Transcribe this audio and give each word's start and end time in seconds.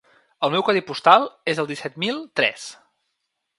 El 0.45 0.51
meu 0.55 0.63
codi 0.69 0.81
postal 0.87 1.27
és 1.53 1.63
el 1.65 1.71
disset 1.73 2.01
mil 2.07 2.19
tres. 2.41 2.67